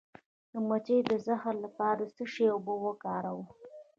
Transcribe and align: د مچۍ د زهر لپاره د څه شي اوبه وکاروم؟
د 0.51 0.53
مچۍ 0.67 0.99
د 1.09 1.11
زهر 1.25 1.55
لپاره 1.65 2.01
د 2.05 2.09
څه 2.15 2.23
شي 2.33 2.45
اوبه 2.53 2.73
وکاروم؟ 2.85 3.41